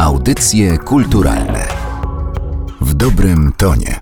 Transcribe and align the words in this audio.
Audycje 0.00 0.78
kulturalne 0.78 1.68
w 2.80 2.94
dobrym 2.94 3.52
tonie. 3.56 4.00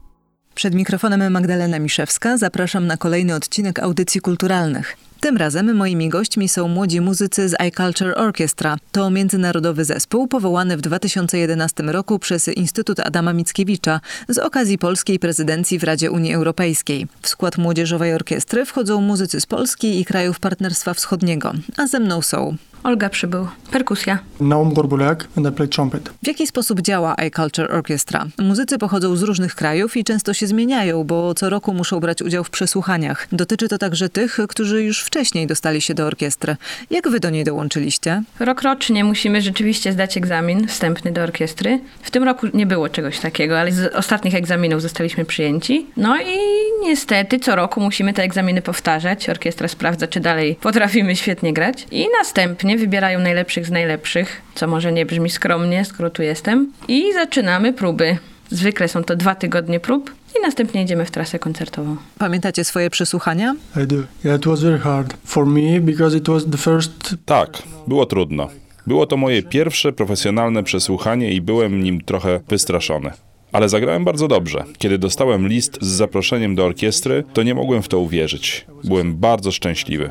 Przed 0.54 0.74
mikrofonem 0.74 1.32
Magdalena 1.32 1.78
Miszewska 1.78 2.36
zapraszam 2.36 2.86
na 2.86 2.96
kolejny 2.96 3.34
odcinek 3.34 3.78
audycji 3.78 4.20
kulturalnych. 4.20 4.96
Tym 5.20 5.36
razem 5.36 5.76
moimi 5.76 6.08
gośćmi 6.08 6.48
są 6.48 6.68
młodzi 6.68 7.00
muzycy 7.00 7.48
z 7.48 7.60
iCulture 7.60 8.14
Orchestra. 8.14 8.76
To 8.92 9.10
międzynarodowy 9.10 9.84
zespół 9.84 10.28
powołany 10.28 10.76
w 10.76 10.80
2011 10.80 11.82
roku 11.82 12.18
przez 12.18 12.48
Instytut 12.48 13.00
Adama 13.00 13.32
Mickiewicza 13.32 14.00
z 14.28 14.38
okazji 14.38 14.78
polskiej 14.78 15.18
prezydencji 15.18 15.78
w 15.78 15.84
Radzie 15.84 16.10
Unii 16.10 16.34
Europejskiej. 16.34 17.06
W 17.22 17.28
skład 17.28 17.58
młodzieżowej 17.58 18.14
orkiestry 18.14 18.64
wchodzą 18.64 19.00
muzycy 19.00 19.40
z 19.40 19.46
Polski 19.46 20.00
i 20.00 20.04
krajów 20.04 20.40
Partnerstwa 20.40 20.94
Wschodniego, 20.94 21.52
a 21.76 21.86
ze 21.86 22.00
mną 22.00 22.22
są 22.22 22.56
Olga 22.82 23.08
Przybył, 23.08 23.48
perkusja. 23.70 24.18
Naum 24.40 24.74
Gorbuliak 24.74 25.28
and 25.36 25.46
I 25.46 25.52
play 25.52 25.68
trumpet. 25.68 26.10
W 26.22 26.26
jaki 26.26 26.46
sposób 26.46 26.80
działa 26.80 27.14
iCulture 27.16 27.70
Orchestra? 27.70 28.26
Muzycy 28.38 28.78
pochodzą 28.78 29.16
z 29.16 29.22
różnych 29.22 29.54
krajów 29.54 29.96
i 29.96 30.04
często 30.04 30.34
się 30.34 30.46
zmieniają, 30.46 31.04
bo 31.04 31.34
co 31.34 31.50
roku 31.50 31.74
muszą 31.74 32.00
brać 32.00 32.22
udział 32.22 32.44
w 32.44 32.50
przesłuchaniach. 32.50 33.28
Dotyczy 33.32 33.68
to 33.68 33.78
także 33.78 34.08
tych, 34.08 34.38
którzy 34.48 34.82
już 34.82 35.02
wcześniej 35.02 35.46
dostali 35.46 35.80
się 35.80 35.94
do 35.94 36.06
orkiestry. 36.06 36.56
Jak 36.90 37.08
wy 37.08 37.20
do 37.20 37.30
niej 37.30 37.44
dołączyliście? 37.44 38.22
Rokrocznie 38.40 39.04
musimy 39.04 39.42
rzeczywiście 39.42 39.92
zdać 39.92 40.16
egzamin 40.16 40.66
wstępny 40.68 41.12
do 41.12 41.22
orkiestry. 41.22 41.80
W 42.02 42.10
tym 42.10 42.24
roku 42.24 42.46
nie 42.54 42.66
było 42.66 42.88
czegoś 42.88 43.18
takiego, 43.18 43.60
ale 43.60 43.72
z 43.72 43.94
ostatnich 43.94 44.34
egzaminów 44.34 44.82
zostaliśmy 44.82 45.24
przyjęci. 45.24 45.86
No 45.96 46.16
i 46.20 46.38
niestety 46.82 47.38
co 47.38 47.56
roku 47.56 47.80
musimy 47.80 48.12
te 48.12 48.22
egzaminy 48.22 48.62
powtarzać. 48.62 49.28
Orkiestra 49.28 49.68
sprawdza, 49.68 50.06
czy 50.06 50.20
dalej 50.20 50.56
potrafimy 50.60 51.16
świetnie 51.16 51.52
grać. 51.52 51.86
I 51.90 52.06
następnie 52.18 52.67
wybierają 52.76 53.20
najlepszych 53.20 53.66
z 53.66 53.70
najlepszych, 53.70 54.42
co 54.54 54.66
może 54.66 54.92
nie 54.92 55.06
brzmi 55.06 55.30
skromnie, 55.30 55.84
skoro 55.84 56.10
tu 56.10 56.22
jestem. 56.22 56.72
I 56.88 57.12
zaczynamy 57.12 57.72
próby. 57.72 58.18
Zwykle 58.50 58.88
są 58.88 59.04
to 59.04 59.16
dwa 59.16 59.34
tygodnie 59.34 59.80
prób 59.80 60.14
i 60.38 60.42
następnie 60.42 60.82
idziemy 60.82 61.04
w 61.04 61.10
trasę 61.10 61.38
koncertową. 61.38 61.96
Pamiętacie 62.18 62.64
swoje 62.64 62.90
przesłuchania? 62.90 63.54
I 63.84 63.86
do. 63.86 63.96
Yeah, 64.24 64.38
it 64.38 64.46
was 64.46 64.62
very 64.62 64.78
hard 64.78 65.14
for 65.24 65.46
me 65.46 65.80
because 65.80 66.16
it 66.16 66.28
was 66.28 66.44
the 66.50 66.58
first. 66.58 67.16
Tak, 67.24 67.62
było 67.86 68.06
trudno. 68.06 68.48
Było 68.86 69.06
to 69.06 69.16
moje 69.16 69.42
pierwsze 69.42 69.92
profesjonalne 69.92 70.62
przesłuchanie 70.62 71.32
i 71.32 71.40
byłem 71.40 71.82
nim 71.82 72.00
trochę 72.00 72.40
wystraszony. 72.48 73.10
Ale 73.52 73.68
zagrałem 73.68 74.04
bardzo 74.04 74.28
dobrze. 74.28 74.64
Kiedy 74.78 74.98
dostałem 74.98 75.48
list 75.48 75.78
z 75.80 75.86
zaproszeniem 75.86 76.54
do 76.54 76.64
orkiestry, 76.64 77.24
to 77.32 77.42
nie 77.42 77.54
mogłem 77.54 77.82
w 77.82 77.88
to 77.88 77.98
uwierzyć. 78.00 78.66
Byłem 78.84 79.14
bardzo 79.16 79.52
szczęśliwy. 79.52 80.10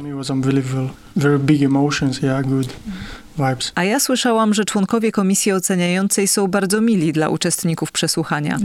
A 3.76 3.84
ja 3.84 4.00
słyszałam, 4.00 4.54
że 4.54 4.66
członkowie 4.66 5.12
komisji 5.12 5.52
oceniającej 5.52 6.28
są 6.28 6.48
bardzo 6.48 6.82
mili 6.82 7.14
dla 7.14 7.30
uczestników 7.30 7.92
przesłuchania. 7.92 8.58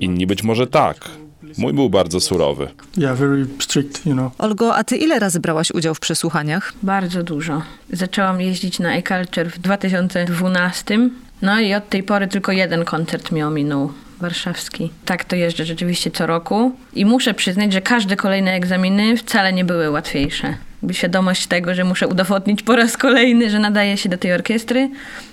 Inni 0.00 0.26
być 0.26 0.42
może 0.42 0.66
tak. 0.66 1.10
Mój 1.58 1.72
był 1.72 1.90
bardzo 1.90 2.20
surowy. 2.20 2.68
Yeah, 2.96 3.18
very 3.18 3.46
strict. 3.58 4.06
You 4.06 4.12
know. 4.12 4.32
Olgo, 4.38 4.76
a 4.76 4.84
ty 4.84 4.96
ile 4.96 5.18
razy 5.18 5.40
brałaś 5.40 5.70
udział 5.70 5.94
w 5.94 6.00
przesłuchaniach? 6.00 6.72
Bardzo 6.82 7.22
dużo. 7.22 7.62
Zaczęłam 7.92 8.40
jeździć 8.40 8.78
na 8.78 8.96
e-culture 8.96 9.50
w 9.50 9.58
2012. 9.58 11.10
No 11.42 11.60
i 11.60 11.74
od 11.74 11.88
tej 11.88 12.02
pory 12.02 12.28
tylko 12.28 12.52
jeden 12.52 12.84
koncert 12.84 13.32
mi 13.32 13.42
ominął. 13.42 13.92
Warszawski. 14.20 14.90
Tak 15.04 15.24
to 15.24 15.36
jeżdżę 15.36 15.64
rzeczywiście 15.64 16.10
co 16.10 16.26
roku 16.26 16.72
i 16.94 17.04
muszę 17.04 17.34
przyznać, 17.34 17.72
że 17.72 17.80
każde 17.80 18.16
kolejne 18.16 18.52
egzaminy 18.52 19.16
wcale 19.16 19.52
nie 19.52 19.64
były 19.64 19.90
łatwiejsze. 19.90 20.54
Świadomość 20.92 21.46
tego, 21.46 21.74
że 21.74 21.84
muszę 21.84 22.08
udowodnić 22.08 22.62
po 22.62 22.76
raz 22.76 22.96
kolejny, 22.96 23.50
że 23.50 23.58
nadaję 23.58 23.96
się 23.96 24.08
do 24.08 24.18
tej 24.18 24.32
orkiestry, 24.32 24.90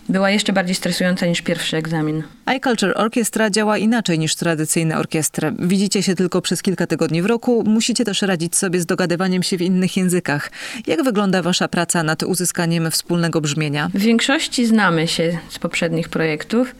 była 0.10 0.30
jeszcze 0.30 0.54
bardziej 0.54 0.76
stresująca 0.76 1.26
niż 1.26 1.42
pierwszy 1.42 1.78
egzamin. 1.78 2.24
iCulture 2.46 2.94
Orchestra 2.96 3.50
działa 3.50 3.78
inaczej 3.78 4.20
niż 4.20 4.36
tradycyjne 4.36 4.98
orkiestry. 4.98 5.54
Widzicie 5.60 6.04
się 6.04 6.16
tylko 6.16 6.42
przez 6.42 6.62
kilka 6.62 6.88
tygodni 6.88 7.22
w 7.22 7.26
roku, 7.26 7.64
musicie 7.68 8.06
też 8.06 8.22
radzić 8.22 8.56
sobie 8.56 8.80
z 8.80 8.86
dogadywaniem 8.86 9.44
się 9.44 9.58
w 9.58 9.62
innych 9.62 9.98
językach. 9.98 10.52
Jak 10.88 11.04
wygląda 11.04 11.42
wasza 11.42 11.68
praca 11.68 12.04
nad 12.04 12.24
uzyskaniem 12.24 12.92
wspólnego 12.92 13.42
brzmienia? 13.42 13.90
W 13.94 14.00
większości 14.00 14.66
znamy 14.66 15.08
się 15.08 15.38
z 15.50 15.60
poprzednich 15.60 16.10
projektów. 16.10 16.76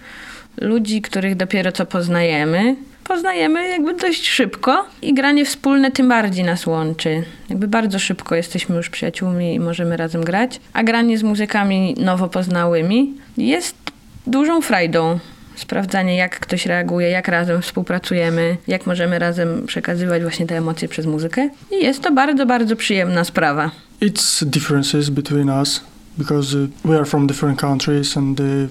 Ludzi, 0.62 1.02
których 1.02 1.36
dopiero 1.36 1.72
co 1.72 1.86
poznajemy, 1.86 2.76
poznajemy 3.08 3.68
jakby 3.68 3.94
dość 3.94 4.28
szybko 4.28 4.86
i 5.02 5.14
granie 5.14 5.46
wspólne 5.46 5.92
tym 5.92 6.10
bardziej 6.10 6.44
nas 6.46 6.68
łączy. 6.68 7.24
Jakby 7.50 7.68
bardzo 7.68 8.00
szybko 8.00 8.36
jesteśmy 8.36 8.76
już 8.76 8.90
przyjaciółmi 8.90 9.54
i 9.54 9.60
możemy 9.60 9.98
razem 9.98 10.24
grać, 10.24 10.60
a 10.74 10.84
granie 10.84 11.18
z 11.18 11.24
muzykami 11.24 11.96
nowo 11.98 12.30
poznałymi 12.30 13.14
jest 13.38 13.76
dużą 14.28 14.62
frajdą. 14.62 15.20
Sprawdzanie, 15.56 16.16
jak 16.16 16.40
ktoś 16.40 16.66
reaguje, 16.66 17.10
jak 17.10 17.28
razem 17.28 17.62
współpracujemy, 17.62 18.58
jak 18.68 18.86
możemy 18.86 19.20
razem 19.20 19.68
przekazywać 19.68 20.22
właśnie 20.22 20.48
te 20.48 20.58
emocje 20.58 20.88
przez 20.88 21.06
muzykę. 21.06 21.50
I 21.72 21.84
jest 21.84 22.02
to 22.02 22.12
bardzo, 22.12 22.46
bardzo 22.46 22.76
przyjemna 22.76 23.24
sprawa. 23.24 23.72
It's 24.02 24.46
differences 24.46 25.10
between 25.10 25.50
us 25.50 25.82
uh, 26.20 26.30
uh, 26.86 27.48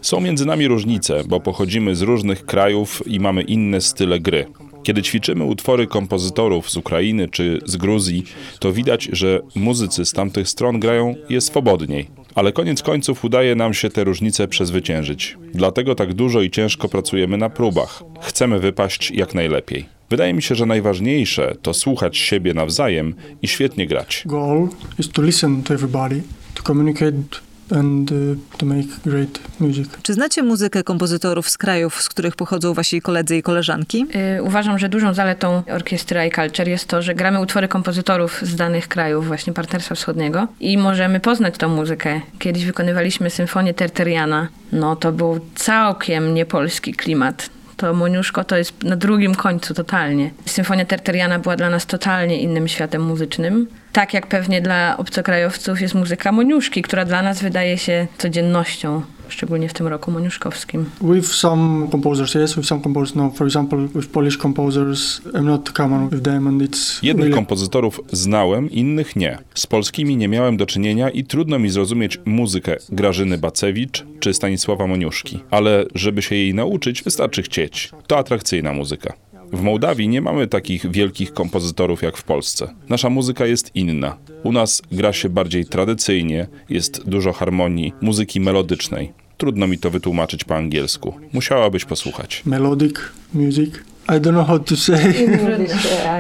Są 0.03 0.21
między 0.21 0.47
nami 0.47 0.69
różnice, 0.69 1.23
bo 1.29 1.41
pochodzimy 1.41 1.97
z 1.97 2.03
różnych 2.03 2.47
krajów 2.47 3.03
i 3.07 3.21
mamy 3.21 3.43
inne 3.43 3.81
style 3.81 4.21
gry. 4.21 4.47
Kiedy 4.83 5.03
ćwiczymy 5.03 5.45
utwory 5.45 5.87
kompozytorów 5.87 6.71
z 6.71 6.77
Ukrainy 6.77 7.29
czy 7.29 7.61
z 7.65 7.77
Gruzji, 7.77 8.25
to 8.59 8.73
widać, 8.73 9.09
że 9.13 9.41
muzycy 9.55 10.05
z 10.05 10.13
tamtych 10.13 10.49
stron 10.49 10.81
grają 10.81 11.15
je 11.29 11.41
swobodniej. 11.41 12.11
Ale 12.35 12.53
koniec 12.53 12.83
końców 12.83 13.25
udaje 13.25 13.55
nam 13.55 13.75
się 13.75 13.91
te 13.91 14.05
różnice 14.05 14.49
przezwyciężyć. 14.49 15.39
Dlatego 15.55 15.95
tak 15.95 16.15
dużo 16.15 16.43
i 16.43 16.51
ciężko 16.51 16.89
pracujemy 16.89 17.37
na 17.37 17.51
próbach. 17.51 18.03
Chcemy 18.21 18.59
wypaść 18.59 19.11
jak 19.11 19.35
najlepiej. 19.35 19.87
Wydaje 20.11 20.35
mi 20.35 20.43
się, 20.43 20.55
że 20.55 20.67
najważniejsze 20.67 21.55
to 21.63 21.75
słuchać 21.75 22.17
siebie 22.17 22.55
nawzajem 22.55 23.15
i 23.43 23.49
świetnie 23.49 23.87
grać. 23.87 24.23
goal 24.27 24.69
is 24.99 25.09
to 25.09 25.23
listen 25.23 25.63
to 25.63 25.75
everybody, 25.75 26.23
to 26.57 26.63
communicate 26.63 27.41
and 27.71 28.13
uh, 28.13 28.17
to 28.59 28.67
make 28.67 28.87
great 29.05 29.39
music. 29.61 29.89
Czy 30.03 30.15
znacie 30.15 30.43
muzykę 30.43 30.83
kompozytorów 30.83 31.51
z 31.51 31.59
krajów, 31.59 32.03
z 32.03 32.09
których 32.09 32.37
pochodzą 32.37 32.75
wasi 32.75 33.03
koledzy 33.03 33.37
i 33.37 33.43
koleżanki? 33.43 34.07
Yy, 34.35 34.43
uważam, 34.43 34.79
że 34.79 34.89
dużą 34.89 35.15
zaletą 35.15 35.63
orkiestry 35.73 36.21
iCulture 36.21 36.69
jest 36.69 36.89
to, 36.89 37.03
że 37.03 37.15
gramy 37.15 37.41
utwory 37.41 37.69
kompozytorów 37.69 38.41
z 38.43 38.57
danych 38.57 38.89
krajów, 38.89 39.27
właśnie 39.27 39.53
Partnerstwa 39.53 39.95
Wschodniego 39.95 40.49
i 40.61 40.79
możemy 40.79 41.21
poznać 41.21 41.59
tą 41.59 41.69
muzykę. 41.69 42.21
Kiedyś 42.39 42.65
wykonywaliśmy 42.65 43.31
symfonię 43.31 43.75
Terteriana. 43.75 44.49
No 44.73 44.97
to 44.97 45.13
był 45.13 45.41
całkiem 45.55 46.35
niepolski 46.35 46.95
klimat. 46.95 47.51
To 47.77 47.95
Moniuszko 47.95 48.45
to 48.45 48.57
jest 48.57 48.83
na 48.83 48.97
drugim 48.97 49.35
końcu 49.35 49.75
totalnie. 49.75 50.31
Symfonia 50.47 50.85
Terteriana 50.85 51.39
była 51.39 51.57
dla 51.57 51.71
nas 51.71 51.87
totalnie 51.87 52.41
innym 52.41 52.69
światem 52.69 53.03
muzycznym. 53.03 53.67
Tak 53.97 54.15
jak 54.15 54.27
pewnie 54.27 54.63
dla 54.63 54.97
obcokrajowców 54.97 55.81
jest 55.81 55.95
muzyka 55.95 56.33
Moniuszki, 56.33 56.83
która 56.83 57.05
dla 57.05 57.23
nas 57.23 57.43
wydaje 57.43 57.79
się 57.79 58.07
codziennością, 58.19 59.03
szczególnie 59.29 59.69
w 59.69 59.73
tym 59.73 59.87
roku 59.87 60.11
moniuszkowskim. 60.11 60.85
With 61.01 61.29
some 61.29 61.89
composers, 61.91 62.35
yes, 62.35 62.57
with 62.57 62.69
some 62.69 62.83
composers, 62.83 63.15
no. 63.15 63.31
For 63.31 63.47
example, 63.47 63.89
with 63.95 64.09
Polish 64.09 64.39
composers, 64.39 65.21
I'm 65.25 65.43
not 65.43 65.73
common 65.73 66.09
with 66.09 66.23
them, 66.23 66.47
and 66.47 66.63
it's 66.63 66.99
Jednych 67.03 67.25
really 67.25 67.35
kompozytorów 67.35 68.01
znałem, 68.13 68.71
innych 68.71 69.17
nie. 69.17 69.39
Z 69.55 69.67
polskimi 69.67 70.17
nie 70.17 70.29
miałem 70.29 70.57
do 70.57 70.67
czynienia 70.67 71.11
i 71.11 71.25
trudno 71.25 71.59
mi 71.59 71.71
zrozumieć 71.71 72.21
muzykę 72.25 72.77
Grażyny 72.89 73.39
Bacewicz 73.39 74.05
czy 74.21 74.35
Stanisława 74.35 74.87
Moniuszki. 74.87 75.41
Ale 75.51 75.85
żeby 75.95 76.23
się 76.23 76.35
jej 76.35 76.55
nauczyć, 76.55 77.03
wystarczy 77.03 77.43
chcieć. 77.43 77.91
To 78.07 78.19
atrakcyjna 78.19 78.73
muzyka. 78.73 79.13
W 79.53 79.63
Mołdawii 79.63 80.09
nie 80.09 80.21
mamy 80.21 80.47
takich 80.47 80.91
wielkich 80.91 81.33
kompozytorów 81.33 82.03
jak 82.03 82.17
w 82.17 82.23
Polsce. 82.23 82.75
Nasza 82.89 83.11
muzyka 83.11 83.47
jest 83.47 83.71
inna. 83.75 84.17
U 84.43 84.53
nas 84.53 84.83
gra 84.93 85.13
się 85.13 85.29
bardziej 85.29 85.65
tradycyjnie, 85.65 86.47
jest 86.69 87.09
dużo 87.09 87.33
harmonii, 87.33 87.93
muzyki 88.01 88.41
melodycznej. 88.41 89.13
Trudno 89.37 89.67
mi 89.67 89.79
to 89.79 89.91
wytłumaczyć 89.91 90.45
po 90.45 90.57
angielsku. 90.57 91.15
Musiałabyś 91.33 91.85
posłuchać. 91.85 92.43
melodic 92.47 92.95
music. 93.35 93.75
I 94.09 94.21
don't 94.21 94.33
know 94.33 94.47
how 94.47 94.59
to 94.59 94.77
say. 94.77 95.27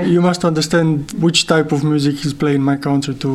you 0.14 0.22
must 0.22 0.44
understand 0.44 1.12
which 1.20 1.46
type 1.46 1.74
of 1.74 1.84
music 1.84 2.24
is 2.24 2.34
playing 2.34 2.56
in 2.56 2.64
my 2.64 2.76
country 2.76 3.14
to, 3.14 3.28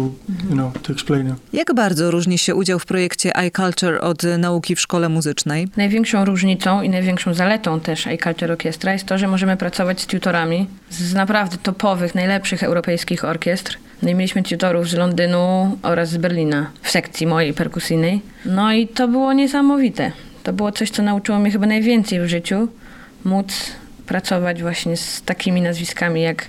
you 0.50 0.56
know, 0.56 0.74
to 0.82 0.94
explain 0.94 1.28
it. 1.28 1.34
Jak 1.54 1.74
bardzo 1.74 2.12
różni 2.12 2.38
się 2.38 2.56
udział 2.56 2.80
w 2.80 2.86
projekcie 2.86 3.38
iCulture 3.38 4.02
od 4.02 4.24
nauki 4.24 4.76
w 4.76 4.82
szkole 4.82 5.10
muzycznej? 5.10 5.68
Największą 5.78 6.26
różnicą 6.26 6.82
i 6.82 6.90
największą 6.90 7.34
zaletą 7.34 7.80
też 7.80 8.08
iCulture 8.08 8.52
Orkiestra 8.52 8.94
jest 8.94 9.06
to, 9.06 9.18
że 9.18 9.28
możemy 9.28 9.58
pracować 9.58 10.02
z 10.02 10.06
tutorami 10.06 10.68
z 10.90 11.14
naprawdę 11.14 11.58
topowych, 11.58 12.16
najlepszych 12.16 12.64
europejskich 12.64 13.26
orkiestr. 13.26 13.78
No 14.02 14.10
i 14.10 14.16
mieliśmy 14.16 14.44
tutorów 14.44 14.90
z 14.90 14.94
Londynu 14.94 15.78
oraz 15.84 16.10
z 16.10 16.18
Berlina 16.18 16.72
w 16.82 16.90
sekcji 16.90 17.28
mojej 17.28 17.54
perkusyjnej. 17.54 18.22
No 18.46 18.74
i 18.74 18.88
to 18.88 19.08
było 19.08 19.34
niesamowite. 19.34 20.12
To 20.44 20.54
było 20.54 20.72
coś, 20.72 20.90
co 20.90 21.04
nauczyło 21.04 21.40
mnie 21.40 21.52
chyba 21.52 21.66
najwięcej 21.68 22.20
w 22.20 22.28
życiu. 22.28 22.68
Móc 23.26 23.72
pracować 24.06 24.62
właśnie 24.62 24.98
z 24.98 25.22
takimi 25.22 25.62
nazwiskami 25.62 26.22
jak 26.22 26.46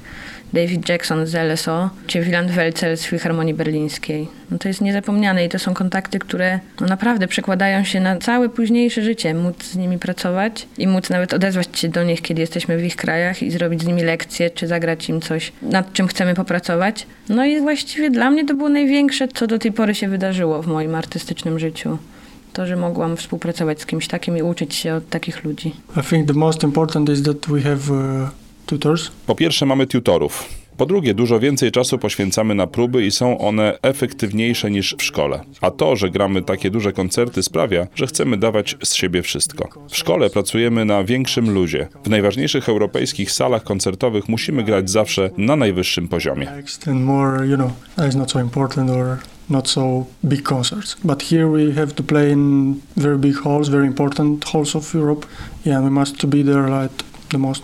David 0.52 0.88
Jackson 0.88 1.26
z 1.26 1.34
LSO, 1.34 1.90
czy 2.06 2.20
Wieland 2.20 2.50
Welcel 2.50 2.96
z 2.96 3.04
Filharmonii 3.04 3.54
Berlińskiej. 3.54 4.28
No 4.50 4.58
to 4.58 4.69
jest 4.69 4.81
niezapomniane 4.81 5.44
i 5.44 5.49
to 5.49 5.58
są 5.58 5.75
kontakty, 5.75 6.19
które 6.19 6.60
no 6.81 6.87
naprawdę 6.87 7.28
przekładają 7.28 7.84
się 7.84 8.00
na 8.00 8.16
całe 8.16 8.49
późniejsze 8.49 9.02
życie. 9.02 9.34
Móc 9.34 9.64
z 9.64 9.76
nimi 9.76 9.99
pracować 9.99 10.66
i 10.78 10.87
móc 10.87 11.10
nawet 11.10 11.34
odezwać 11.34 11.78
się 11.78 11.88
do 11.88 12.04
nich, 12.04 12.22
kiedy 12.22 12.40
jesteśmy 12.40 12.78
w 12.78 12.84
ich 12.84 12.96
krajach 12.96 13.43
i 13.43 13.50
zrobić 13.50 13.82
z 13.82 13.87
nimi 13.87 14.02
lekcje, 14.02 14.50
czy 14.50 14.66
zagrać 14.66 15.08
im 15.08 15.20
coś, 15.20 15.52
nad 15.62 15.93
czym 15.93 16.08
chcemy 16.08 16.34
popracować. 16.34 17.06
No 17.28 17.44
i 17.44 17.60
właściwie 17.60 18.10
dla 18.10 18.31
mnie 18.31 18.46
to 18.46 18.54
było 18.54 18.69
największe, 18.69 19.28
co 19.28 19.46
do 19.46 19.58
tej 19.58 19.72
pory 19.72 19.94
się 19.94 20.08
wydarzyło 20.08 20.62
w 20.62 20.66
moim 20.66 20.94
artystycznym 20.94 21.58
życiu 21.58 21.99
to, 22.52 22.66
że 22.66 22.76
mogłam 22.76 23.16
współpracować 23.16 23.81
z 23.81 23.87
kimś 23.87 24.08
takim 24.08 24.37
i 24.37 24.43
uczyć 24.43 24.75
się 24.75 24.94
od 24.94 25.08
takich 25.08 25.44
ludzi. 25.44 25.75
I 25.96 26.02
think 26.02 26.28
the 26.28 26.34
most 26.34 26.62
important 26.62 27.08
is 27.08 27.22
that 27.22 27.46
we 27.49 27.62
have 27.62 27.94
uh, 27.94 28.28
tutors. 28.66 29.10
Po 29.26 29.34
pierwsze 29.34 29.66
mamy 29.66 29.87
tutorów. 29.87 30.62
Po 30.76 30.87
drugie, 30.87 31.14
dużo 31.14 31.40
więcej 31.40 31.70
czasu 31.70 31.99
poświęcamy 31.99 32.54
na 32.54 32.66
próby 32.66 33.06
i 33.06 33.10
są 33.10 33.38
one 33.38 33.78
efektywniejsze 33.82 34.70
niż 34.70 34.94
w 34.99 35.02
szkole. 35.02 35.40
A 35.60 35.70
to, 35.70 35.96
że 35.96 36.10
gramy 36.10 36.43
takie 36.43 36.70
duże 36.70 36.93
koncerty 36.93 37.43
sprawia, 37.43 37.87
że 37.94 38.06
chcemy 38.06 38.37
dawać 38.37 38.76
z 38.84 38.94
siebie 38.94 39.22
wszystko. 39.22 39.69
W 39.88 39.96
szkole 39.96 40.31
pracujemy 40.31 40.84
na 40.84 41.04
większym 41.04 41.50
luzie. 41.50 41.88
W 42.04 42.10
najważniejszych 42.10 42.69
europejskich 42.69 43.31
salach 43.31 43.64
koncertowych 43.64 44.28
musimy 44.28 44.62
grać 44.62 44.90
zawsze 44.90 45.31
na 45.37 45.56
najwyższym 45.56 46.08
poziomie. 46.08 46.52
Not 49.52 49.69
so 49.69 50.06
big 50.25 50.43
concerts. 50.43 50.96
But 51.04 51.22
here 51.22 51.46
we 51.46 51.75
have 51.75 51.93
to 51.94 52.02
play 52.02 52.31
in 52.31 52.75
very 52.96 53.19
big 53.19 53.37
halls, 53.44 53.69
very 53.69 53.87
important 53.87 54.44
halls 54.44 54.76
of 54.76 54.94
Europe. 54.94 55.26
Yeah, 55.64 55.84
we 55.84 55.90
must 55.90 56.26
be 56.26 56.44
there 56.44 56.72
at 56.72 57.02
the 57.28 57.38
most 57.38 57.62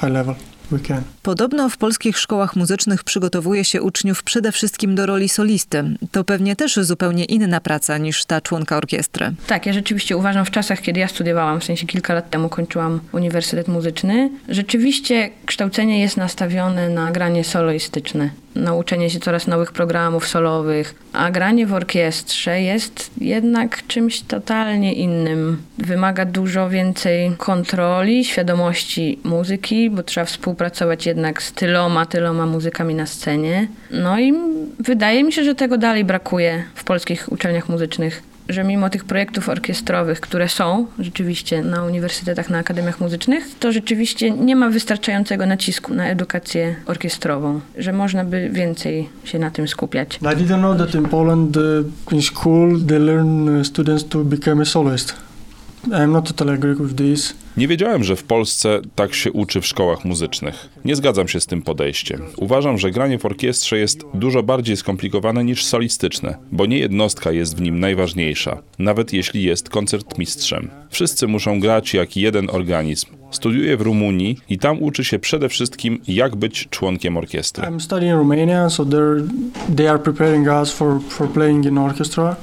high 0.00 0.12
level 0.12 0.34
we 0.70 0.78
can. 0.78 1.02
Podobno 1.22 1.68
w 1.68 1.76
polskich 1.76 2.18
szkołach 2.18 2.56
muzycznych 2.56 3.04
przygotowuje 3.04 3.64
się 3.64 3.82
uczniów 3.82 4.22
przede 4.22 4.52
wszystkim 4.52 4.94
do 4.94 5.06
roli 5.06 5.28
solisty. 5.28 5.84
To 6.12 6.24
pewnie 6.24 6.56
też 6.56 6.76
zupełnie 6.76 7.24
inna 7.24 7.60
praca 7.60 7.98
niż 7.98 8.24
ta 8.24 8.40
członka 8.40 8.76
orkiestry. 8.76 9.34
Tak, 9.46 9.66
ja 9.66 9.72
rzeczywiście 9.72 10.16
uważam 10.16 10.44
w 10.44 10.50
czasach, 10.50 10.80
kiedy 10.80 11.00
ja 11.00 11.08
studiowałam, 11.08 11.60
w 11.60 11.64
sensie 11.64 11.86
kilka 11.86 12.14
lat 12.14 12.30
temu 12.30 12.48
kończyłam 12.48 13.00
Uniwersytet 13.12 13.68
Muzyczny, 13.68 14.30
rzeczywiście 14.48 15.30
kształcenie 15.46 16.00
jest 16.00 16.16
nastawione 16.16 16.88
na 16.88 17.12
granie 17.12 17.44
soloistyczne, 17.44 18.30
na 18.56 18.74
uczenie 18.74 19.10
się 19.10 19.20
coraz 19.20 19.46
nowych 19.46 19.72
programów 19.72 20.28
solowych, 20.28 20.94
a 21.12 21.30
granie 21.30 21.66
w 21.66 21.74
orkiestrze 21.74 22.62
jest 22.62 23.10
jednak 23.20 23.86
czymś 23.86 24.20
totalnie 24.20 24.92
innym. 24.92 25.62
Wymaga 25.78 26.24
dużo 26.24 26.70
więcej 26.70 27.32
kontroli, 27.38 28.24
świadomości 28.24 29.18
muzyki, 29.24 29.90
bo 29.90 30.02
trzeba 30.02 30.24
współpracować 30.24 31.06
jednak 31.06 31.42
z 31.42 31.52
tyloma, 31.52 32.06
tyloma 32.06 32.46
muzykami 32.46 32.94
na 32.94 33.06
scenie. 33.06 33.68
No 33.90 34.18
i 34.20 34.34
wydaje 34.78 35.24
mi 35.24 35.32
się, 35.32 35.44
że 35.44 35.54
tego 35.54 35.78
dalej 35.78 36.04
brakuje 36.04 36.64
w 36.74 36.84
polskich 36.84 37.32
uczelniach 37.32 37.68
muzycznych 37.68 38.35
że 38.48 38.64
mimo 38.64 38.90
tych 38.90 39.04
projektów 39.04 39.48
orkiestrowych, 39.48 40.20
które 40.20 40.48
są 40.48 40.86
rzeczywiście 40.98 41.62
na 41.62 41.84
uniwersytetach, 41.84 42.50
na 42.50 42.58
akademiach 42.58 43.00
muzycznych, 43.00 43.44
to 43.60 43.72
rzeczywiście 43.72 44.30
nie 44.30 44.56
ma 44.56 44.70
wystarczającego 44.70 45.46
nacisku 45.46 45.94
na 45.94 46.08
edukację 46.08 46.76
orkiestrową, 46.86 47.60
że 47.78 47.92
można 47.92 48.24
by 48.24 48.50
więcej 48.50 49.08
się 49.24 49.38
na 49.38 49.50
tym 49.50 49.68
skupiać. 49.68 50.16
I 50.16 50.26
didn't 50.26 50.58
know 50.58 50.78
that 50.78 50.94
in 50.94 51.04
Poland, 51.04 51.56
uh, 51.56 51.62
in 52.12 52.22
school, 52.22 52.80
they 52.86 52.98
learn 52.98 53.48
uh, 53.48 53.66
students 53.66 54.08
to 54.08 54.24
become 54.24 54.62
a 54.62 54.64
soloist. 54.64 55.25
I'm 55.86 56.12
not 56.12 56.28
totally 56.28 56.52
agree 56.52 56.74
with 56.74 56.96
this. 56.96 57.34
Nie 57.56 57.68
wiedziałem, 57.68 58.04
że 58.04 58.16
w 58.16 58.24
Polsce 58.24 58.80
tak 58.94 59.14
się 59.14 59.32
uczy 59.32 59.60
w 59.60 59.66
szkołach 59.66 60.04
muzycznych. 60.04 60.68
Nie 60.84 60.96
zgadzam 60.96 61.28
się 61.28 61.40
z 61.40 61.46
tym 61.46 61.62
podejściem. 61.62 62.22
Uważam, 62.36 62.78
że 62.78 62.90
granie 62.90 63.18
w 63.18 63.26
orkiestrze 63.26 63.78
jest 63.78 64.04
dużo 64.14 64.42
bardziej 64.42 64.76
skomplikowane 64.76 65.44
niż 65.44 65.64
solistyczne, 65.64 66.36
bo 66.52 66.66
nie 66.66 66.78
jednostka 66.78 67.32
jest 67.32 67.56
w 67.56 67.60
nim 67.60 67.80
najważniejsza, 67.80 68.62
nawet 68.78 69.12
jeśli 69.12 69.42
jest 69.42 69.68
koncertmistrzem. 69.68 70.70
Wszyscy 70.90 71.26
muszą 71.26 71.60
grać 71.60 71.94
jak 71.94 72.16
jeden 72.16 72.50
organizm. 72.50 73.06
Studiuję 73.30 73.76
w 73.76 73.80
Rumunii 73.80 74.38
i 74.48 74.58
tam 74.58 74.82
uczy 74.82 75.04
się 75.04 75.18
przede 75.18 75.48
wszystkim, 75.48 76.00
jak 76.08 76.36
być 76.36 76.68
członkiem 76.70 77.16
orkiestry. 77.16 77.64
I'm 77.64 77.80
studying 77.80 78.12
in 78.12 78.18
Romania, 78.18 78.70
so 78.70 78.86
they 79.76 79.90
are 79.90 79.98
preparing 79.98 80.48
us 80.48 80.72
for, 80.72 81.00
for 81.08 81.28
playing 81.28 81.66
in 81.66 81.78
orchestra. 81.78 82.36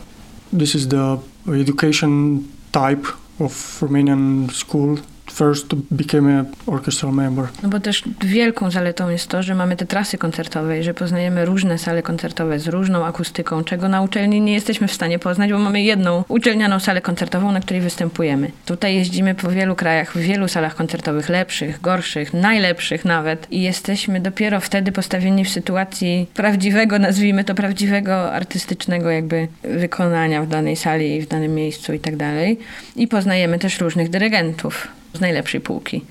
This 0.59 0.75
is 0.75 0.87
the 0.87 1.17
education 1.61 2.43
type 2.71 3.22
of 3.39 3.51
Romanian 3.81 4.51
school. 4.51 4.99
First 5.31 5.67
to 5.67 5.77
become 5.91 6.39
an 6.39 6.45
orchestral 6.65 7.13
member. 7.13 7.47
No 7.63 7.69
bo 7.69 7.79
też 7.79 8.03
wielką 8.21 8.71
zaletą 8.71 9.09
jest 9.09 9.27
to, 9.27 9.43
że 9.43 9.55
mamy 9.55 9.75
te 9.75 9.85
trasy 9.85 10.17
koncertowe 10.17 10.79
i 10.79 10.83
że 10.83 10.93
poznajemy 10.93 11.45
różne 11.45 11.77
sale 11.77 12.03
koncertowe 12.03 12.59
z 12.59 12.67
różną 12.67 13.05
akustyką, 13.05 13.63
czego 13.63 13.89
na 13.89 14.01
uczelni 14.01 14.41
nie 14.41 14.53
jesteśmy 14.53 14.87
w 14.87 14.93
stanie 14.93 15.19
poznać, 15.19 15.51
bo 15.51 15.59
mamy 15.59 15.81
jedną 15.81 16.23
uczelnianą 16.27 16.79
salę 16.79 17.01
koncertową, 17.01 17.51
na 17.51 17.59
której 17.59 17.81
występujemy. 17.81 18.51
Tutaj 18.65 18.95
jeździmy 18.95 19.35
po 19.35 19.49
wielu 19.49 19.75
krajach, 19.75 20.13
w 20.13 20.17
wielu 20.17 20.47
salach 20.47 20.75
koncertowych, 20.75 21.29
lepszych, 21.29 21.81
gorszych, 21.81 22.33
najlepszych 22.33 23.05
nawet 23.05 23.51
i 23.51 23.61
jesteśmy 23.61 24.19
dopiero 24.19 24.59
wtedy 24.59 24.91
postawieni 24.91 25.45
w 25.45 25.49
sytuacji 25.49 26.27
prawdziwego, 26.33 26.99
nazwijmy 26.99 27.43
to 27.43 27.55
prawdziwego 27.55 28.33
artystycznego 28.33 29.09
jakby 29.09 29.47
wykonania 29.63 30.43
w 30.43 30.47
danej 30.47 30.75
sali 30.75 31.15
i 31.15 31.21
w 31.21 31.27
danym 31.27 31.55
miejscu 31.55 31.93
i 31.93 31.99
tak 31.99 32.15
dalej. 32.15 32.59
I 32.95 33.07
poznajemy 33.07 33.59
też 33.59 33.79
różnych 33.79 34.09
dyrygentów 34.09 34.87
z 35.13 35.19
najlepszej 35.19 35.61
półki. 35.61 36.05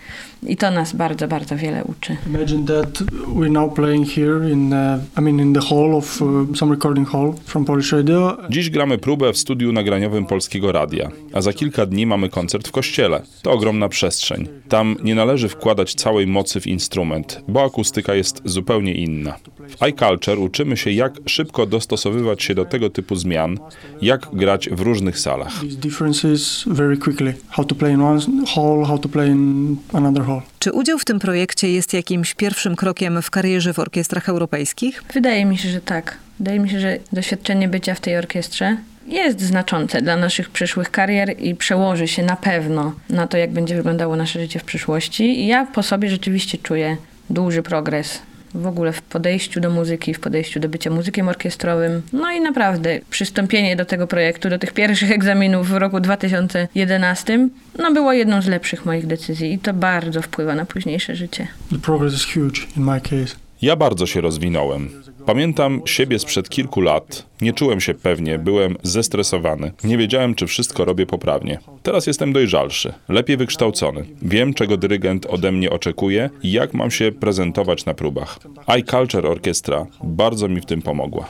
I 0.46 0.56
to 0.56 0.70
nas 0.70 0.92
bardzo, 0.92 1.28
bardzo 1.28 1.56
wiele 1.56 1.84
uczy. 1.84 2.16
Imagine 2.26 2.66
that 2.66 3.02
we're 3.36 3.50
now 3.50 3.74
playing 3.74 4.08
here 4.08 4.50
in, 4.50 4.72
uh, 4.72 5.18
I 5.18 5.20
mean, 5.20 5.40
in 5.40 5.52
the 5.52 5.60
hall 5.60 5.94
of 5.94 6.22
uh, 6.22 6.56
some 6.56 6.74
recording 6.74 7.08
hall 7.08 7.34
from 7.44 7.64
Polish 7.64 7.92
Radio. 7.92 8.36
Dziś 8.50 8.70
gramy 8.70 8.98
próbę 8.98 9.32
w 9.32 9.38
studiu 9.38 9.72
nagraniowym 9.72 10.26
Polskiego 10.26 10.72
Radia, 10.72 11.10
a 11.32 11.40
za 11.40 11.52
kilka 11.52 11.86
dni 11.86 12.06
mamy 12.06 12.28
koncert 12.28 12.68
w 12.68 12.72
kościele. 12.72 13.22
To 13.42 13.52
ogromna 13.52 13.88
przestrzeń. 13.88 14.48
Tam 14.68 14.96
nie 15.04 15.14
należy 15.14 15.48
wkładać 15.48 15.94
całej 15.94 16.26
mocy 16.26 16.60
w 16.60 16.66
instrument, 16.66 17.42
bo 17.48 17.64
akustyka 17.64 18.14
jest 18.14 18.42
zupełnie 18.44 18.94
inna. 18.94 19.36
W 19.68 19.82
iCulture 19.82 20.38
uczymy 20.38 20.76
się, 20.76 20.90
jak 20.90 21.12
szybko 21.26 21.66
dostosowywać 21.66 22.42
się 22.42 22.54
do 22.54 22.64
tego 22.64 22.90
typu 22.90 23.16
zmian, 23.16 23.58
jak 24.02 24.28
grać 24.32 24.68
w 24.68 24.80
różnych 24.80 25.18
salach. 25.18 25.60
These 25.60 25.76
differences 25.76 26.64
very 26.66 26.96
quickly. 26.96 27.34
How 27.48 27.64
to 27.64 27.74
play 27.74 27.92
in 27.92 28.00
one 28.00 28.20
hall, 28.54 28.84
how 28.84 28.98
to 28.98 29.08
play 29.08 29.28
in 29.28 29.76
another 29.92 30.24
hall. 30.24 30.31
Czy 30.58 30.72
udział 30.72 30.98
w 30.98 31.04
tym 31.04 31.18
projekcie 31.18 31.72
jest 31.72 31.94
jakimś 31.94 32.34
pierwszym 32.34 32.76
krokiem 32.76 33.22
w 33.22 33.30
karierze 33.30 33.72
w 33.72 33.78
orkiestrach 33.78 34.28
europejskich? 34.28 35.04
Wydaje 35.14 35.44
mi 35.44 35.58
się, 35.58 35.68
że 35.68 35.80
tak. 35.80 36.16
Wydaje 36.38 36.60
mi 36.60 36.70
się, 36.70 36.80
że 36.80 36.98
doświadczenie 37.12 37.68
bycia 37.68 37.94
w 37.94 38.00
tej 38.00 38.16
orkiestrze 38.16 38.76
jest 39.06 39.40
znaczące 39.40 40.02
dla 40.02 40.16
naszych 40.16 40.50
przyszłych 40.50 40.90
karier 40.90 41.34
i 41.38 41.54
przełoży 41.54 42.08
się 42.08 42.22
na 42.22 42.36
pewno 42.36 42.94
na 43.10 43.26
to, 43.26 43.36
jak 43.36 43.52
będzie 43.52 43.76
wyglądało 43.76 44.16
nasze 44.16 44.40
życie 44.40 44.58
w 44.58 44.64
przyszłości. 44.64 45.24
I 45.40 45.46
ja 45.46 45.66
po 45.66 45.82
sobie 45.82 46.08
rzeczywiście 46.08 46.58
czuję 46.58 46.96
duży 47.30 47.62
progres 47.62 48.22
w 48.54 48.66
ogóle 48.66 48.92
w 48.92 49.02
podejściu 49.02 49.60
do 49.60 49.70
muzyki, 49.70 50.14
w 50.14 50.20
podejściu 50.20 50.60
do 50.60 50.68
bycia 50.68 50.90
muzykiem 50.90 51.28
orkiestrowym. 51.28 52.02
No 52.12 52.32
i 52.32 52.40
naprawdę 52.40 53.00
przystąpienie 53.10 53.76
do 53.76 53.84
tego 53.84 54.06
projektu, 54.06 54.50
do 54.50 54.58
tych 54.58 54.72
pierwszych 54.72 55.10
egzaminów 55.18 55.68
w 55.68 55.76
roku 55.76 56.00
2011, 56.00 57.48
no 57.78 57.92
było 57.92 58.12
jedną 58.12 58.42
z 58.42 58.46
lepszych 58.46 58.86
moich 58.86 59.06
decyzji 59.06 59.52
i 59.52 59.58
to 59.58 59.74
bardzo 59.74 60.22
wpływa 60.22 60.54
na 60.54 60.64
późniejsze 60.64 61.16
życie. 61.16 61.48
The 61.70 61.78
progress 61.78 62.14
is 62.14 62.24
huge 62.24 62.60
in 62.76 62.84
my 62.84 63.00
case. 63.00 63.36
Ja 63.62 63.76
bardzo 63.76 64.06
się 64.06 64.20
rozwinąłem. 64.20 64.88
Pamiętam 65.26 65.82
siebie 65.84 66.18
sprzed 66.18 66.48
kilku 66.48 66.80
lat. 66.80 67.31
Nie 67.42 67.52
czułem 67.52 67.80
się 67.80 67.94
pewnie, 67.94 68.38
byłem 68.38 68.76
zestresowany. 68.82 69.72
Nie 69.84 69.98
wiedziałem, 69.98 70.34
czy 70.34 70.46
wszystko 70.46 70.84
robię 70.84 71.06
poprawnie. 71.06 71.58
Teraz 71.82 72.06
jestem 72.06 72.32
dojrzalszy, 72.32 72.92
lepiej 73.08 73.36
wykształcony. 73.36 74.04
Wiem, 74.22 74.54
czego 74.54 74.76
dyrygent 74.76 75.26
ode 75.26 75.52
mnie 75.52 75.70
oczekuje 75.70 76.30
i 76.42 76.52
jak 76.52 76.74
mam 76.74 76.90
się 76.90 77.12
prezentować 77.12 77.84
na 77.84 77.94
próbach. 77.94 78.38
iCulture 78.66 79.26
Orchestra 79.26 79.86
bardzo 80.04 80.48
mi 80.48 80.60
w 80.60 80.66
tym 80.66 80.82
pomogła. 80.82 81.28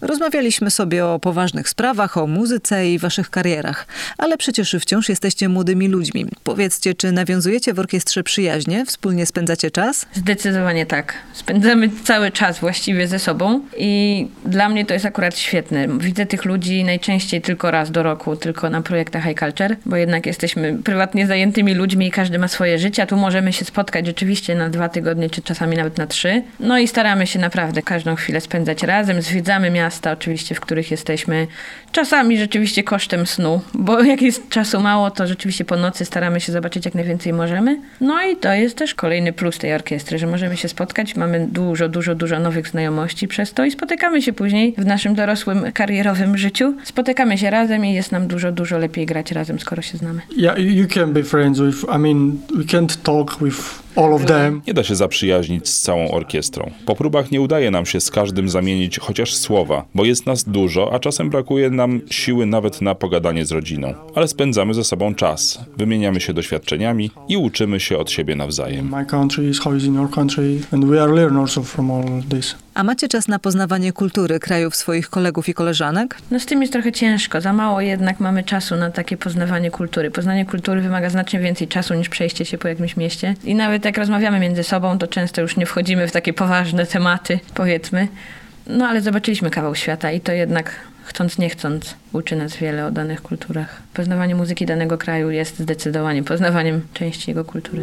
Rozmawialiśmy 0.00 0.70
sobie 0.70 1.06
o 1.06 1.18
poważnych 1.18 1.68
sprawach, 1.68 2.16
o 2.16 2.26
muzyce 2.26 2.90
i 2.90 2.98
waszych 2.98 3.30
karierach, 3.30 3.86
ale 4.18 4.36
przecież 4.36 4.76
wciąż 4.80 5.08
jesteście 5.08 5.48
młodymi 5.48 5.88
ludźmi. 5.88 6.26
Powiedzcie, 6.44 6.94
czy 6.94 7.12
nawiązujecie 7.12 7.74
w 7.74 7.78
orkiestrze 7.78 8.22
przyjaźnie, 8.22 8.86
wspólnie 8.86 9.26
spędzacie 9.26 9.70
czas? 9.70 10.06
Zdecydowanie 10.14 10.73
zdecydowanie 10.74 10.86
tak. 10.86 11.14
Spędzamy 11.32 11.90
cały 12.04 12.30
czas 12.30 12.58
właściwie 12.58 13.06
ze 13.06 13.18
sobą 13.18 13.60
i 13.76 14.26
dla 14.44 14.68
mnie 14.68 14.86
to 14.86 14.94
jest 14.94 15.06
akurat 15.06 15.38
świetne. 15.38 15.88
Widzę 15.98 16.26
tych 16.26 16.44
ludzi 16.44 16.84
najczęściej 16.84 17.40
tylko 17.40 17.70
raz 17.70 17.90
do 17.90 18.02
roku, 18.02 18.36
tylko 18.36 18.70
na 18.70 18.82
projektach 18.82 19.24
High 19.24 19.38
Culture, 19.38 19.76
bo 19.86 19.96
jednak 19.96 20.26
jesteśmy 20.26 20.78
prywatnie 20.84 21.26
zajętymi 21.26 21.74
ludźmi 21.74 22.06
i 22.06 22.10
każdy 22.10 22.38
ma 22.38 22.48
swoje 22.48 22.78
życie, 22.78 23.02
a 23.02 23.06
tu 23.06 23.16
możemy 23.16 23.52
się 23.52 23.64
spotkać 23.64 24.06
rzeczywiście 24.06 24.54
na 24.54 24.70
dwa 24.70 24.88
tygodnie, 24.88 25.30
czy 25.30 25.42
czasami 25.42 25.76
nawet 25.76 25.98
na 25.98 26.06
trzy. 26.06 26.42
No 26.60 26.78
i 26.78 26.88
staramy 26.88 27.26
się 27.26 27.38
naprawdę 27.38 27.82
każdą 27.82 28.14
chwilę 28.14 28.40
spędzać 28.40 28.82
razem, 28.82 29.22
zwiedzamy 29.22 29.70
miasta 29.70 30.12
oczywiście, 30.12 30.54
w 30.54 30.60
których 30.60 30.90
jesteśmy. 30.90 31.46
Czasami 31.92 32.38
rzeczywiście 32.38 32.82
kosztem 32.82 33.26
snu, 33.26 33.60
bo 33.74 34.02
jak 34.12 34.22
jest 34.22 34.48
czasu 34.48 34.80
mało, 34.80 35.10
to 35.10 35.26
rzeczywiście 35.26 35.64
po 35.64 35.76
nocy 35.76 36.04
staramy 36.04 36.40
się 36.40 36.52
zobaczyć 36.52 36.84
jak 36.84 36.94
najwięcej 36.94 37.32
możemy. 37.32 37.80
No 38.00 38.22
i 38.22 38.36
to 38.36 38.52
jest 38.52 38.76
też 38.76 38.94
kolejny 38.94 39.32
plus 39.32 39.58
tej 39.58 39.74
orkiestry, 39.74 40.18
że 40.18 40.26
możemy 40.26 40.56
się 40.56 40.63
spotkać, 40.68 41.16
mamy 41.16 41.48
dużo, 41.52 41.88
dużo, 41.88 42.14
dużo 42.14 42.40
nowych 42.40 42.68
znajomości 42.68 43.28
przez 43.28 43.52
to 43.52 43.64
i 43.64 43.70
spotykamy 43.70 44.22
się 44.22 44.32
później 44.32 44.74
w 44.78 44.86
naszym 44.86 45.14
dorosłym, 45.14 45.72
karierowym 45.72 46.38
życiu. 46.38 46.74
Spotykamy 46.84 47.38
się 47.38 47.50
razem 47.50 47.84
i 47.84 47.94
jest 47.94 48.12
nam 48.12 48.26
dużo, 48.26 48.52
dużo 48.52 48.78
lepiej 48.78 49.06
grać 49.06 49.32
razem, 49.32 49.60
skoro 49.60 49.82
się 49.82 49.98
znamy. 49.98 50.20
Yeah, 50.36 50.58
you 50.58 50.86
can 50.88 51.12
be 51.12 51.22
friends 51.22 51.60
with. 51.60 51.84
I 51.96 51.98
mean, 51.98 52.38
we 52.56 52.64
can't 52.64 52.96
talk 53.02 53.38
with 53.44 53.83
all 53.96 54.12
of 54.12 54.24
them. 54.24 54.62
Nie 54.66 54.74
da 54.74 54.84
się 54.84 54.94
zaprzyjaźnić 54.94 55.68
z 55.68 55.80
całą 55.80 56.10
orkiestrą. 56.10 56.70
Po 56.86 56.96
próbach 56.96 57.30
nie 57.30 57.40
udaje 57.40 57.70
nam 57.70 57.86
się 57.86 58.00
z 58.00 58.10
każdym 58.10 58.48
zamienić 58.48 58.98
chociaż 58.98 59.34
słowa, 59.34 59.84
bo 59.94 60.04
jest 60.04 60.26
nas 60.26 60.44
dużo, 60.44 60.92
a 60.92 60.98
czasem 60.98 61.30
brakuje 61.30 61.70
nam 61.70 62.00
siły 62.10 62.46
nawet 62.46 62.82
na 62.82 62.94
pogadanie 62.94 63.46
z 63.46 63.52
rodziną. 63.52 63.94
Ale 64.14 64.28
spędzamy 64.28 64.74
ze 64.74 64.84
sobą 64.84 65.14
czas, 65.14 65.60
wymieniamy 65.76 66.20
się 66.20 66.32
doświadczeniami 66.32 67.10
i 67.28 67.36
uczymy 67.36 67.80
się 67.80 67.98
od 67.98 68.10
siebie 68.10 68.36
nawzajem. 68.36 68.88
My 68.96 69.06
country 69.06 69.48
is 69.48 69.60
how 69.60 69.74
is 69.74 69.84
in 69.84 69.94
your 69.94 70.10
country, 70.10 70.60
and 70.72 70.84
we 70.84 71.02
are 71.02 71.12
learners 71.12 71.54
from 71.54 71.90
all 71.90 72.04
this. 72.30 72.63
A 72.74 72.84
macie 72.84 73.08
czas 73.08 73.28
na 73.28 73.38
poznawanie 73.38 73.92
kultury 73.92 74.40
krajów 74.40 74.76
swoich 74.76 75.10
kolegów 75.10 75.48
i 75.48 75.54
koleżanek? 75.54 76.16
No 76.30 76.40
z 76.40 76.46
tym 76.46 76.60
jest 76.60 76.72
trochę 76.72 76.92
ciężko, 76.92 77.40
za 77.40 77.52
mało 77.52 77.80
jednak 77.80 78.20
mamy 78.20 78.42
czasu 78.42 78.76
na 78.76 78.90
takie 78.90 79.16
poznawanie 79.16 79.70
kultury. 79.70 80.10
Poznanie 80.10 80.46
kultury 80.46 80.80
wymaga 80.80 81.10
znacznie 81.10 81.40
więcej 81.40 81.68
czasu 81.68 81.94
niż 81.94 82.08
przejście 82.08 82.44
się 82.44 82.58
po 82.58 82.68
jakimś 82.68 82.96
mieście. 82.96 83.34
I 83.44 83.54
nawet 83.54 83.84
jak 83.84 83.98
rozmawiamy 83.98 84.38
między 84.38 84.62
sobą, 84.62 84.98
to 84.98 85.06
często 85.06 85.40
już 85.40 85.56
nie 85.56 85.66
wchodzimy 85.66 86.08
w 86.08 86.12
takie 86.12 86.32
poważne 86.32 86.86
tematy, 86.86 87.40
powiedzmy. 87.54 88.08
No 88.66 88.86
ale 88.86 89.00
zobaczyliśmy 89.00 89.50
kawał 89.50 89.74
świata 89.74 90.12
i 90.12 90.20
to 90.20 90.32
jednak 90.32 90.80
chcąc 91.04 91.38
nie 91.38 91.50
chcąc 91.50 91.94
uczy 92.12 92.36
nas 92.36 92.56
wiele 92.56 92.86
o 92.86 92.90
danych 92.90 93.22
kulturach. 93.22 93.82
Poznawanie 93.94 94.34
muzyki 94.34 94.66
danego 94.66 94.98
kraju 94.98 95.30
jest 95.30 95.58
zdecydowanie 95.58 96.22
poznawaniem 96.22 96.80
części 96.94 97.30
jego 97.30 97.44
kultury. 97.44 97.82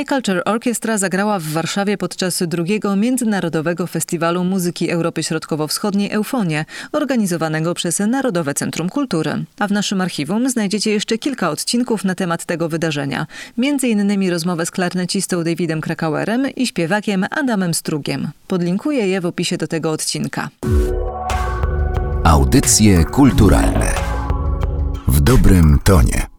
iCulture 0.00 0.44
Orchestra 0.44 0.98
zagrała 0.98 1.38
w 1.38 1.42
Warszawie 1.42 1.98
podczas 1.98 2.42
drugiego 2.46 2.96
Międzynarodowego 2.96 3.86
Festiwalu 3.86 4.44
Muzyki 4.44 4.90
Europy 4.90 5.22
Środkowo-Wschodniej 5.22 6.12
Eufonie, 6.12 6.64
organizowanego 6.92 7.74
przez 7.74 7.98
Narodowe 7.98 8.54
Centrum 8.54 8.88
Kultury. 8.88 9.44
A 9.58 9.68
w 9.68 9.72
naszym 9.72 10.00
archiwum 10.00 10.50
znajdziecie 10.50 10.90
jeszcze 10.90 11.18
kilka 11.18 11.50
odcinków 11.50 12.04
na 12.04 12.14
temat 12.14 12.44
tego 12.44 12.68
wydarzenia. 12.68 13.26
Między 13.58 13.88
innymi 13.88 14.30
rozmowę 14.30 14.66
z 14.66 14.70
klarnecistą 14.70 15.44
Davidem 15.44 15.80
Krakauerem 15.80 16.46
i 16.56 16.66
śpiewakiem 16.66 17.26
Adamem 17.30 17.74
Strugiem. 17.74 18.28
Podlinkuję 18.48 19.06
je 19.06 19.20
w 19.20 19.26
opisie 19.26 19.56
do 19.56 19.66
tego 19.66 19.90
odcinka. 19.90 20.48
Audycje 22.24 23.04
kulturalne 23.04 23.94
w 25.08 25.20
dobrym 25.20 25.78
tonie. 25.84 26.29